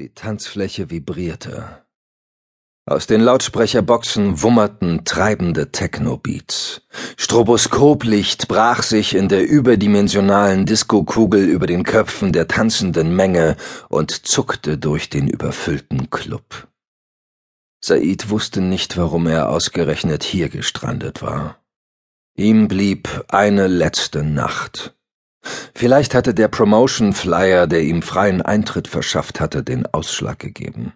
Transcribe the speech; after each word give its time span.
Die 0.00 0.14
Tanzfläche 0.14 0.88
vibrierte. 0.88 1.84
Aus 2.86 3.06
den 3.06 3.20
Lautsprecherboxen 3.20 4.42
wummerten 4.42 5.04
treibende 5.04 5.72
Techno-Beats. 5.72 6.80
Stroboskoplicht 7.18 8.48
brach 8.48 8.82
sich 8.82 9.14
in 9.14 9.28
der 9.28 9.46
überdimensionalen 9.46 10.64
Diskokugel 10.64 11.44
über 11.44 11.66
den 11.66 11.84
Köpfen 11.84 12.32
der 12.32 12.48
tanzenden 12.48 13.14
Menge 13.14 13.58
und 13.90 14.26
zuckte 14.26 14.78
durch 14.78 15.10
den 15.10 15.28
überfüllten 15.28 16.08
Club. 16.08 16.68
Said 17.84 18.30
wusste 18.30 18.62
nicht, 18.62 18.96
warum 18.96 19.26
er 19.26 19.50
ausgerechnet 19.50 20.24
hier 20.24 20.48
gestrandet 20.48 21.20
war. 21.20 21.62
Ihm 22.36 22.68
blieb 22.68 23.26
eine 23.28 23.66
letzte 23.66 24.22
Nacht. 24.22 24.94
Vielleicht 25.74 26.14
hatte 26.14 26.34
der 26.34 26.48
Promotion-Flyer, 26.48 27.66
der 27.66 27.82
ihm 27.82 28.02
freien 28.02 28.42
Eintritt 28.42 28.88
verschafft 28.88 29.40
hatte, 29.40 29.62
den 29.62 29.86
Ausschlag 29.86 30.38
gegeben. 30.38 30.92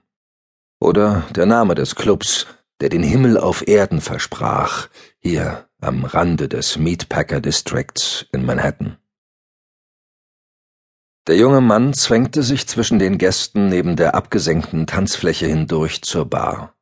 Oder 0.80 1.25
der 1.34 1.46
Name 1.46 1.75
des 1.75 1.94
Clubs, 1.94 2.46
der 2.80 2.89
den 2.89 3.03
Himmel 3.03 3.39
auf 3.39 3.67
Erden 3.67 4.00
versprach, 4.00 4.89
hier 5.18 5.67
am 5.80 6.04
Rande 6.04 6.48
des 6.48 6.76
Meatpacker 6.76 7.40
Districts 7.40 8.26
in 8.32 8.44
Manhattan. 8.44 8.98
Der 11.26 11.36
junge 11.36 11.62
Mann 11.62 11.95
zwängte 11.95 12.42
sich 12.42 12.67
zwischen 12.67 12.98
den 12.98 13.17
Gästen 13.17 13.68
neben 13.68 13.96
der 13.96 14.14
abgesenkten 14.14 14.86
Tanzfläche 14.86 15.46
hindurch 15.46 16.03
zur 16.03 16.26
Bar. 16.26 16.75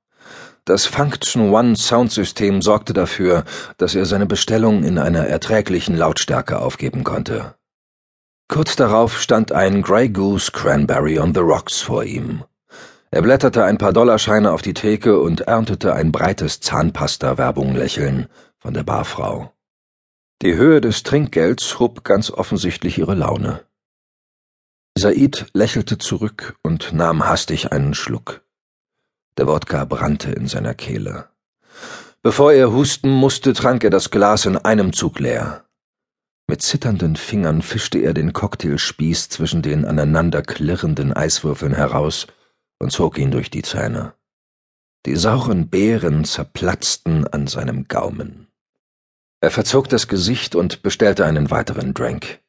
Das 0.65 0.87
Function 0.87 1.51
One 1.52 1.75
Soundsystem 1.75 2.62
sorgte 2.62 2.93
dafür, 2.93 3.45
dass 3.79 3.97
er 3.97 4.07
seine 4.07 4.27
Bestellung 4.27 4.85
in 4.85 4.97
einer 4.97 5.27
erträglichen 5.27 5.97
Lautstärke 5.97 6.61
aufgeben 6.61 7.02
konnte. 7.02 7.57
Kurz 8.47 8.77
darauf 8.77 9.21
stand 9.21 9.51
ein 9.51 9.83
Grey 9.83 10.09
Goose 10.09 10.52
Cranberry 10.52 11.19
on 11.19 11.35
the 11.35 11.41
Rocks 11.41 11.80
vor 11.80 12.05
ihm. 12.05 12.45
Er 13.11 13.23
blätterte 13.23 13.65
ein 13.65 13.77
paar 13.77 13.93
Dollarscheine 13.93 14.52
auf 14.52 14.62
die 14.62 14.75
Theke 14.75 15.19
und 15.21 15.43
erntete 15.43 15.95
ein 15.95 16.13
breites 16.13 16.60
Zahnpasta-Werbung-Lächeln 16.60 18.29
von 18.59 18.73
der 18.73 18.85
Barfrau. 18.85 19.52
Die 20.43 20.55
Höhe 20.55 20.80
des 20.80 21.02
Trinkgelds 21.02 21.80
hob 21.80 22.05
ganz 22.05 22.30
offensichtlich 22.30 22.99
ihre 22.99 23.15
Laune. 23.15 23.65
Said 24.96 25.46
lächelte 25.55 25.99
zurück 25.99 26.57
und 26.63 26.93
nahm 26.93 27.27
hastig 27.27 27.73
einen 27.73 27.95
Schluck. 27.95 28.43
Der 29.38 29.47
Wodka 29.47 29.85
brannte 29.85 30.30
in 30.33 30.47
seiner 30.47 30.75
Kehle. 30.75 31.29
Bevor 32.23 32.52
er 32.52 32.73
husten 32.73 33.11
musste, 33.11 33.52
trank 33.52 33.83
er 33.83 33.91
das 33.91 34.11
Glas 34.11 34.47
in 34.47 34.57
einem 34.57 34.93
Zug 34.93 35.19
leer. 35.19 35.65
Mit 36.47 36.61
zitternden 36.63 37.16
Fingern 37.16 37.63
fischte 37.63 37.99
er 37.99 38.15
den 38.15 38.33
Cocktailspieß 38.33 39.30
zwischen 39.30 39.63
den 39.63 39.85
aneinander 39.85 40.43
klirrenden 40.43 41.13
Eiswürfeln 41.13 41.74
heraus 41.74 42.27
und 42.79 42.93
zog 42.93 43.16
ihn 43.19 43.30
durch 43.30 43.51
die 43.51 43.63
Zähne. 43.63 44.15
Die 45.07 45.16
sauren 45.16 45.69
Beeren 45.69 46.24
zerplatzten 46.24 47.27
an 47.27 47.46
seinem 47.46 47.89
Gaumen. 47.89 48.49
Er 49.41 49.51
verzog 49.51 49.89
das 49.89 50.07
Gesicht 50.07 50.55
und 50.55 50.83
bestellte 50.83 51.24
einen 51.24 51.51
weiteren 51.51 51.95
Drink. 51.95 52.41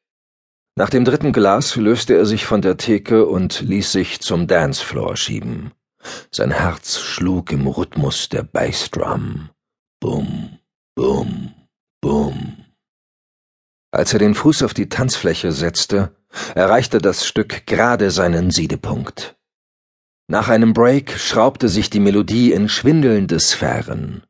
Nach 0.76 0.90
dem 0.90 1.06
dritten 1.06 1.32
Glas 1.34 1.76
löste 1.76 2.16
er 2.16 2.26
sich 2.26 2.46
von 2.46 2.62
der 2.62 2.78
Theke 2.78 3.26
und 3.26 3.62
ließ 3.62 3.92
sich 3.92 4.20
zum 4.20 4.48
Dancefloor 4.48 5.16
schieben. 5.16 5.72
Sein 6.32 6.52
Herz 6.52 7.00
schlug 7.00 7.52
im 7.52 7.68
Rhythmus 7.68 8.30
der 8.30 8.44
Bassdrum. 8.44 9.50
Bum, 10.00 10.60
bum, 10.96 11.54
bum. 12.02 12.58
Als 13.92 14.14
er 14.14 14.20
den 14.20 14.36
Fuß 14.36 14.64
auf 14.64 14.74
die 14.74 14.90
Tanzfläche 14.90 15.52
setzte, 15.52 16.16
erreichte 16.56 16.98
das 16.98 17.26
Stück 17.26 17.68
gerade 17.68 18.12
seinen 18.12 18.52
Siedepunkt. 18.52 19.36
Nach 20.28 20.50
einem 20.50 20.74
Break 20.74 21.12
schraubte 21.12 21.70
sich 21.70 21.90
die 21.90 22.00
Melodie 22.00 22.54
in 22.54 22.70
schwindelnde 22.70 23.40
Sphären. 23.40 24.24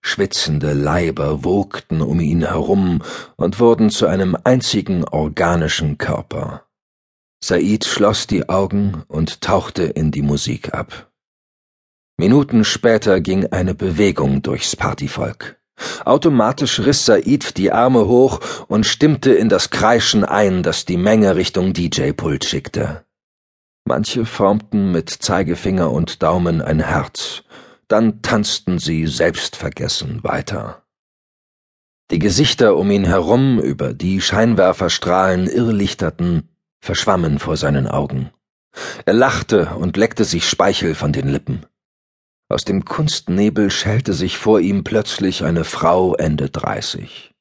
Schwitzende 0.00 0.72
Leiber 0.72 1.44
wogten 1.44 2.00
um 2.00 2.20
ihn 2.20 2.46
herum 2.46 3.02
und 3.36 3.58
wurden 3.58 3.90
zu 3.90 4.06
einem 4.06 4.36
einzigen 4.44 5.04
organischen 5.04 5.98
Körper. 5.98 6.64
Said 7.42 7.84
schloss 7.84 8.26
die 8.26 8.48
Augen 8.48 9.02
und 9.08 9.40
tauchte 9.40 9.84
in 9.84 10.10
die 10.10 10.22
Musik 10.22 10.74
ab. 10.74 11.07
Minuten 12.20 12.64
später 12.64 13.20
ging 13.20 13.46
eine 13.52 13.76
Bewegung 13.76 14.42
durchs 14.42 14.74
Partyvolk. 14.74 15.56
Automatisch 16.04 16.80
riss 16.80 17.06
Said 17.06 17.56
die 17.56 17.70
Arme 17.70 18.08
hoch 18.08 18.40
und 18.66 18.86
stimmte 18.86 19.32
in 19.32 19.48
das 19.48 19.70
Kreischen 19.70 20.24
ein, 20.24 20.64
das 20.64 20.84
die 20.84 20.96
Menge 20.96 21.36
Richtung 21.36 21.72
DJ-Pult 21.72 22.44
schickte. 22.44 23.04
Manche 23.84 24.26
formten 24.26 24.90
mit 24.90 25.10
Zeigefinger 25.10 25.92
und 25.92 26.20
Daumen 26.24 26.60
ein 26.60 26.80
Herz, 26.80 27.44
dann 27.86 28.20
tanzten 28.20 28.80
sie 28.80 29.06
selbstvergessen 29.06 30.24
weiter. 30.24 30.82
Die 32.10 32.18
Gesichter 32.18 32.76
um 32.76 32.90
ihn 32.90 33.04
herum, 33.04 33.60
über 33.60 33.94
die 33.94 34.20
Scheinwerferstrahlen 34.20 35.46
irrlichterten, 35.46 36.48
verschwammen 36.80 37.38
vor 37.38 37.56
seinen 37.56 37.86
Augen. 37.86 38.30
Er 39.06 39.14
lachte 39.14 39.76
und 39.76 39.96
leckte 39.96 40.24
sich 40.24 40.48
Speichel 40.48 40.96
von 40.96 41.12
den 41.12 41.28
Lippen. 41.28 41.64
Aus 42.50 42.64
dem 42.64 42.84
Kunstnebel 42.84 43.70
schälte 43.70 44.14
sich 44.14 44.38
vor 44.38 44.60
ihm 44.60 44.82
plötzlich 44.82 45.44
eine 45.44 45.64
Frau 45.64 46.14
Ende 46.14 46.48
dreißig. 46.48 47.34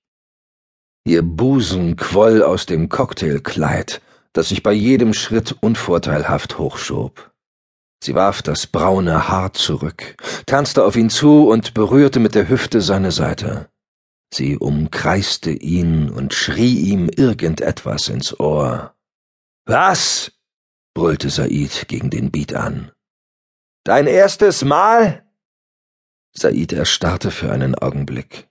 Ihr 1.05 1.21
Busen 1.21 1.95
quoll 1.95 2.43
aus 2.43 2.65
dem 2.65 2.89
Cocktailkleid, 2.89 4.01
das 4.33 4.49
sich 4.49 4.63
bei 4.63 4.73
jedem 4.73 5.13
Schritt 5.13 5.55
unvorteilhaft 5.61 6.57
hochschob. 6.57 7.31
Sie 8.03 8.13
warf 8.13 8.41
das 8.41 8.67
braune 8.67 9.29
Haar 9.29 9.53
zurück, 9.53 10.17
tanzte 10.45 10.83
auf 10.83 10.97
ihn 10.97 11.09
zu 11.09 11.47
und 11.47 11.73
berührte 11.73 12.19
mit 12.19 12.35
der 12.35 12.49
Hüfte 12.49 12.81
seine 12.81 13.11
Seite. 13.11 13.69
Sie 14.33 14.57
umkreiste 14.57 15.51
ihn 15.51 16.09
und 16.09 16.33
schrie 16.33 16.79
ihm 16.91 17.07
irgendetwas 17.07 18.09
ins 18.09 18.37
Ohr. 18.39 18.93
Was? 19.65 20.33
brüllte 20.93 21.29
Said 21.29 21.87
gegen 21.87 22.09
den 22.09 22.29
Beat 22.29 22.53
an. 22.53 22.91
Dein 23.87 24.05
erstes 24.05 24.65
Mal? 24.65 25.23
Said 26.33 26.73
erstarrte 26.73 27.31
für 27.31 27.53
einen 27.53 27.73
Augenblick. 27.73 28.49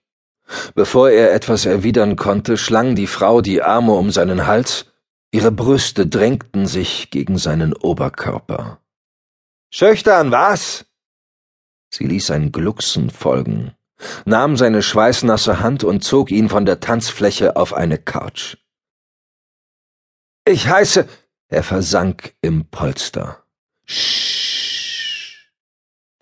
Bevor 0.75 1.11
er 1.11 1.35
etwas 1.35 1.67
erwidern 1.67 2.17
konnte, 2.17 2.57
schlang 2.57 2.95
die 2.95 3.07
Frau 3.07 3.43
die 3.43 3.61
Arme 3.61 3.93
um 3.93 4.11
seinen 4.11 4.47
Hals, 4.47 4.87
ihre 5.33 5.53
Brüste 5.53 6.07
drängten 6.07 6.67
sich 6.67 7.11
gegen 7.11 7.37
seinen 7.37 7.75
Oberkörper. 7.75 8.81
Schüchtern, 9.69 10.31
was? 10.31 10.87
Sie 11.91 12.07
ließ 12.07 12.31
ein 12.31 12.51
Glucksen 12.51 13.11
folgen, 13.11 13.75
nahm 14.25 14.57
seine 14.57 14.83
schweißnasse 14.83 15.61
Hand 15.61 15.85
und 15.85 16.03
zog 16.03 16.31
ihn 16.31 16.49
von 16.49 16.65
der 16.65 16.81
Tanzfläche 16.81 17.57
auf 17.57 17.75
eine 17.75 17.99
Couch. 17.99 18.57
Ich 20.47 20.67
heiße. 20.67 21.07
Er 21.49 21.63
versank 21.63 22.35
im 22.41 22.71
Polster. 22.71 23.45
Sch 23.85 24.36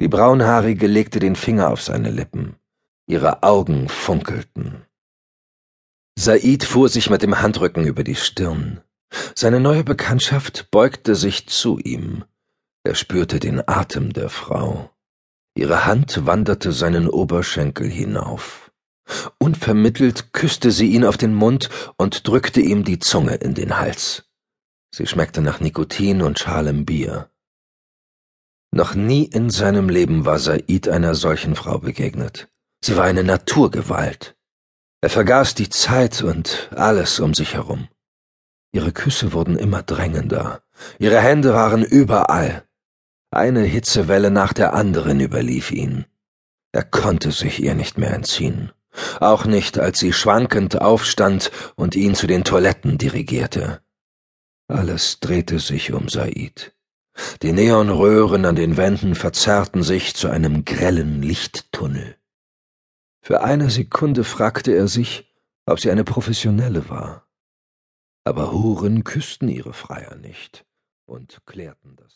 die 0.01 0.09
Braunhaarige 0.09 0.87
legte 0.87 1.21
den 1.21 1.37
Finger 1.37 1.71
auf 1.71 1.83
seine 1.83 2.11
Lippen. 2.11 2.57
Ihre 3.07 3.43
Augen 3.43 3.89
funkelten. 3.89 4.87
Said 6.19 6.65
fuhr 6.65 6.89
sich 6.89 7.11
mit 7.11 7.23
dem 7.23 7.41
Handrücken 7.41 7.87
über 7.87 8.03
die 8.03 8.15
Stirn. 8.15 8.81
Seine 9.35 9.61
neue 9.61 9.85
Bekanntschaft 9.85 10.71
beugte 10.71 11.15
sich 11.15 11.49
zu 11.49 11.79
ihm. 11.79 12.25
Er 12.83 12.95
spürte 12.95 13.39
den 13.39 13.67
Atem 13.69 14.13
der 14.13 14.31
Frau. 14.31 14.91
Ihre 15.55 15.87
Hand 15.87 16.27
wanderte 16.27 16.73
seinen 16.73 17.09
Oberschenkel 17.09 17.89
hinauf. 17.89 18.73
Unvermittelt 19.39 20.33
küsste 20.33 20.71
sie 20.71 20.89
ihn 20.89 21.05
auf 21.05 21.17
den 21.17 21.35
Mund 21.35 21.69
und 21.97 22.27
drückte 22.27 22.61
ihm 22.61 22.85
die 22.85 22.99
Zunge 22.99 23.35
in 23.37 23.55
den 23.55 23.79
Hals. 23.79 24.25
Sie 24.95 25.07
schmeckte 25.07 25.43
nach 25.43 25.61
Nikotin 25.61 26.23
und 26.23 26.39
schalem 26.39 26.85
Bier. 26.85 27.31
Noch 28.75 28.97
nie 28.97 29.23
in 29.23 29.51
seinem 29.51 29.89
Leben 29.89 30.27
war 30.27 30.41
Said 30.41 30.89
einer 30.89 31.15
solchen 31.15 31.55
Frau 31.55 31.79
begegnet. 31.79 32.49
Sie 32.85 32.97
war 32.97 33.05
eine 33.05 33.23
Naturgewalt. 33.23 34.35
Er 35.01 35.11
vergaß 35.11 35.55
die 35.55 35.69
Zeit 35.69 36.23
und 36.23 36.71
alles 36.75 37.21
um 37.21 37.35
sich 37.35 37.55
herum. 37.55 37.87
Ihre 38.73 38.91
Küsse 38.91 39.33
wurden 39.33 39.57
immer 39.57 39.85
drängender, 39.85 40.65
ihre 40.99 41.21
Hände 41.21 41.55
waren 41.55 41.85
überall. 41.85 42.65
Eine 43.31 43.63
Hitzewelle 43.63 44.33
nach 44.33 44.53
der 44.53 44.75
anderen 44.75 45.21
überlief 45.21 45.71
ihn. 45.71 46.07
Er 46.73 46.83
konnte 46.83 47.31
sich 47.31 47.63
ihr 47.63 47.77
nicht 47.77 47.97
mehr 47.97 48.13
entziehen, 48.13 48.73
auch 49.21 49.45
nicht, 49.45 49.79
als 49.79 50.01
sie 50.01 50.13
schwankend 50.13 50.81
aufstand 50.81 51.53
und 51.77 51.95
ihn 51.95 52.17
zu 52.17 52.27
den 52.27 52.43
Toiletten 52.43 52.99
dirigierte. 52.99 53.83
Alles 54.67 55.21
drehte 55.21 55.61
sich 55.61 55.93
um 55.93 56.09
Said. 56.09 56.74
Die 57.43 57.53
Neonröhren 57.53 58.45
an 58.45 58.57
den 58.57 58.77
Wänden 58.77 59.15
verzerrten 59.15 59.83
sich 59.83 60.15
zu 60.15 60.29
einem 60.29 60.65
grellen 60.65 61.23
Lichttunnel. 61.23 62.17
Für 63.21 63.43
eine 63.43 63.71
Sekunde 63.71 64.25
fragte 64.25 64.73
er 64.73 64.89
sich, 64.89 65.33
ob 65.67 65.81
sie 65.81 65.91
eine 65.91 66.05
Professionelle 66.05 66.89
war. 66.89 67.27
Aber 68.25 68.53
Huren 68.53 69.05
küssten 69.05 69.49
ihre 69.49 69.73
Freier 69.73 70.17
nicht 70.17 70.67
und 71.07 71.41
klärten 71.47 71.97
das. 71.97 72.13